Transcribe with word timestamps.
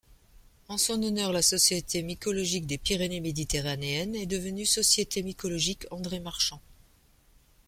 En 0.67 0.79
son 0.79 1.03
honneur, 1.03 1.31
la 1.31 1.43
Société 1.43 2.01
mycologique 2.01 2.65
des 2.65 2.79
Pyrénées 2.79 3.19
méditerranéennes 3.19 4.15
est 4.15 4.25
devenue 4.25 4.65
Société 4.65 5.21
mycologique 5.21 5.85
André-Marchand. 5.91 6.59